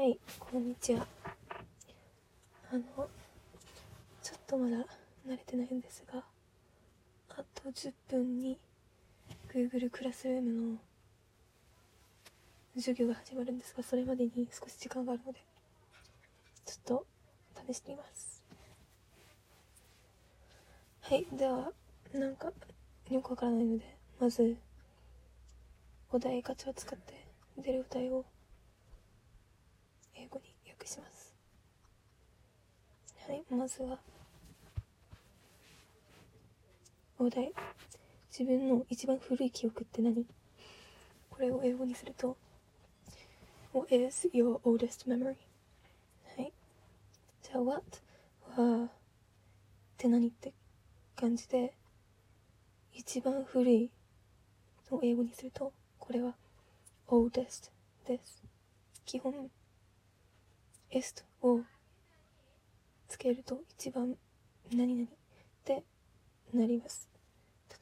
[0.00, 1.06] はい、こんにちは。
[2.72, 2.80] あの、
[4.22, 4.78] ちょっとまだ
[5.28, 6.24] 慣れてないんですが、
[7.28, 8.58] あと10分に
[9.52, 10.78] Google クラスルームの
[12.76, 15.40] 授業が始まるんですが、それまでに少し時間があるので、
[16.64, 17.06] ちょっと
[17.68, 18.42] 試してみます。
[21.02, 21.72] はい、では、
[22.14, 22.50] なんか、
[23.10, 23.84] よくわからないので、
[24.18, 24.56] まず、
[26.10, 27.26] お題ガチャを使って
[27.58, 28.24] 出るお題を
[30.80, 31.34] 語に訳します。
[33.28, 33.98] はいまずは。
[37.18, 37.52] お題。
[38.30, 40.24] 自分の一番古い記憶って何？
[41.28, 42.36] これを英語にすると
[43.74, 45.36] What is your oldest memory?
[46.36, 46.52] はい。
[47.42, 47.82] じゃあ What
[48.56, 48.90] はっ
[49.98, 50.52] て何って
[51.14, 51.74] 感じで
[52.94, 53.90] 一番古い
[54.90, 56.34] を英語にするとこれは
[57.08, 57.70] oldest
[58.06, 58.42] です。
[59.04, 59.50] 基本
[60.90, 61.60] est を
[63.08, 64.16] つけると一番
[64.74, 65.08] 何々っ
[65.64, 65.82] て
[66.52, 67.08] なります。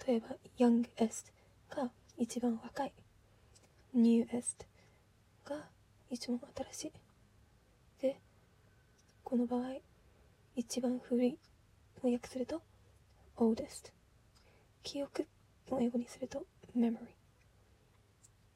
[0.06, 1.32] 例えば youngest
[1.70, 2.92] が一番若い。
[3.94, 4.66] newest
[5.44, 5.56] が
[6.10, 6.40] 一番
[6.72, 6.92] 新しい。
[8.00, 8.20] で
[9.24, 9.80] この場合
[10.56, 11.38] 一番古い
[12.02, 12.62] を訳すると
[13.36, 13.92] oldest
[14.82, 15.26] 記憶
[15.70, 16.44] を英語にすると
[16.76, 16.96] memory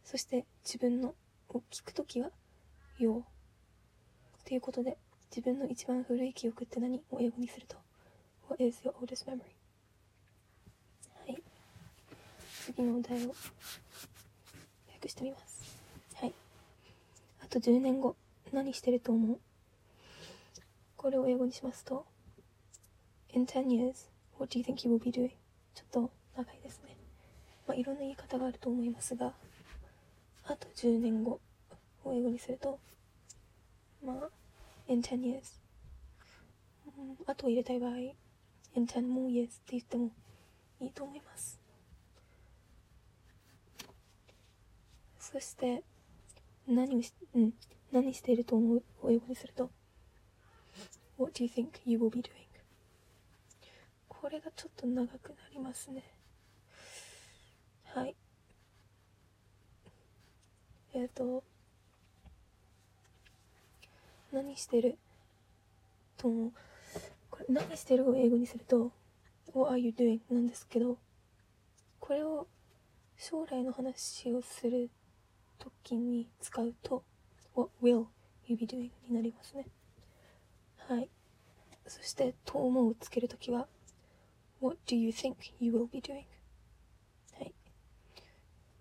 [0.05, 1.15] そして自分の
[1.49, 2.31] を聞くときは
[2.99, 3.23] your
[4.53, 4.99] ということで
[5.35, 7.03] 自分の一番古い記憶って何？
[7.11, 7.79] を英語にすると。
[8.51, 9.39] What is your oldest memory?
[11.27, 11.43] はい。
[12.67, 13.35] 次のお題を
[14.93, 15.75] 訳してみます。
[16.17, 16.35] はい。
[17.43, 18.15] あと10年後
[18.53, 19.39] 何してると思う？
[20.99, 22.05] これを英語にしますと
[23.33, 25.31] In 10 years what do you think you will be doing?
[25.75, 26.95] ちょっと長いですね。
[27.67, 29.33] まあいろんな言い方があると思いますが
[30.45, 31.41] あと10年後
[32.05, 32.79] を英語にすると
[34.05, 34.29] まあ
[34.93, 35.61] in 10 years、
[36.99, 40.11] うん、あと入れたい場合 in 10 more years って言っても
[40.81, 41.59] いいと思います。
[45.19, 45.83] そして
[46.67, 47.53] 何をし、うん、
[47.91, 48.83] 何していると思う？
[49.05, 49.71] 英語にすると。
[51.17, 52.31] What do you think you will be doing?
[54.09, 56.03] これがちょっと長くなりますね。
[57.85, 58.15] はい。
[60.95, 61.45] えっ、ー、と
[64.43, 64.99] 何してる？
[66.17, 66.29] と
[67.31, 68.91] これ何してるを英語にすると
[69.55, 70.21] What are you doing?
[70.31, 70.99] なんですけど
[72.01, 72.49] これを
[73.17, 74.91] 将来の話をする
[75.61, 77.05] 時に使うと
[77.55, 78.07] What will
[78.47, 78.91] you be doing?
[79.09, 79.67] になりますね
[80.89, 81.09] はい
[81.87, 83.69] そしてと思うをつけるときは
[84.61, 86.25] What do you think you will be doing?
[87.39, 87.55] はい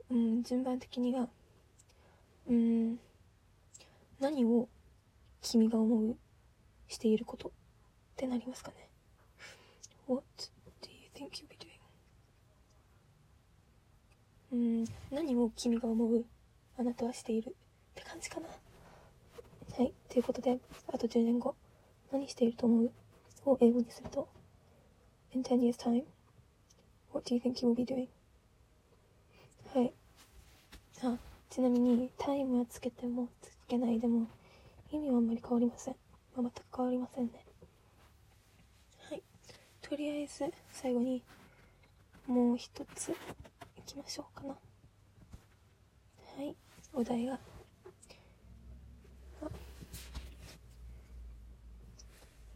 [0.10, 1.28] うん順番的には
[2.50, 3.00] うん
[4.20, 4.68] 何を
[5.42, 6.18] 君が思う
[6.88, 7.52] していることっ
[8.16, 8.90] てなりますかね
[10.08, 10.24] ？What
[10.82, 11.72] do you think you'll be doing?
[14.54, 16.26] うん何を君が思う
[16.78, 17.54] あなたはしているっ
[17.96, 18.48] て感じかな？
[19.78, 20.60] はいということで
[20.94, 21.56] あと10年後
[22.12, 22.92] 何していると思う
[23.46, 24.28] を英語にすると
[25.34, 26.04] ？In 10 years time
[27.14, 28.08] What do you think you will be doing?
[29.74, 29.94] はい
[31.04, 31.18] あ
[31.50, 34.28] ちなみにタイムはつけてもつけないでも
[34.92, 35.96] 意味はあんまり変わりません、
[36.36, 37.46] まあ、全く変わりませんね。
[39.10, 39.24] はい。
[39.82, 41.24] とりあえず最後に
[42.28, 43.16] もう一つい
[43.86, 44.50] きましょうかな。
[44.50, 44.58] は
[46.44, 46.56] い。
[46.94, 47.40] お題が。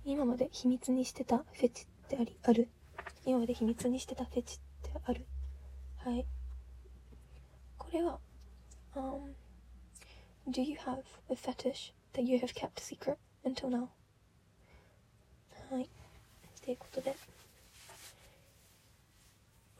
[0.03, 2.69] 今まで秘密にしてたフェチってありある？
[3.25, 5.25] 今まで秘密にしてたフェチってある？
[5.97, 6.25] はい。
[7.77, 8.19] これは
[8.95, 9.33] Um,
[10.47, 13.87] do you have a fetish that you have kept secret until now?
[15.71, 15.89] はい。
[16.63, 17.15] ということで。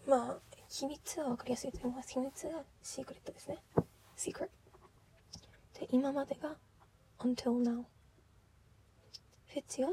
[0.08, 0.38] まあ、
[0.70, 2.12] 秘密は分かりやすいと思います。
[2.14, 3.58] 秘密がシークレットですね。
[4.18, 4.50] secret。
[5.80, 6.56] で、今までが
[7.20, 7.84] until now。
[9.48, 9.90] フェチが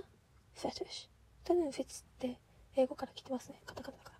[0.56, 1.08] fetish。
[1.44, 2.38] 多分フェチって
[2.76, 3.60] 英語から来てますね。
[3.64, 4.18] カタカナだから。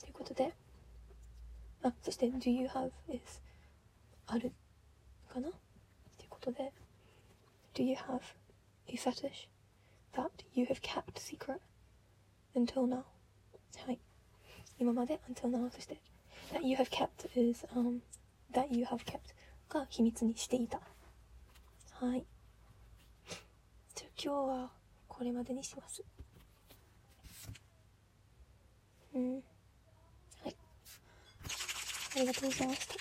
[0.00, 0.52] ということで。
[1.82, 3.40] あ、そして do you have is
[4.26, 4.50] ある
[5.32, 5.48] かな？
[6.18, 6.72] ということで
[7.75, 8.21] Do you have
[8.87, 9.47] a fetish
[10.13, 11.59] that you have kept secret
[12.55, 13.03] until now?
[13.85, 13.99] はい
[14.79, 15.97] 今まで until now そして
[16.53, 18.01] that you have kept is、um,
[18.53, 19.19] that you have kept
[19.69, 20.81] が秘密にしていた
[21.91, 22.25] はい
[23.95, 24.71] じゃ今日は
[25.07, 26.03] これまでにします
[29.13, 29.39] うんは
[30.49, 30.55] い
[32.15, 32.95] ありがとうございました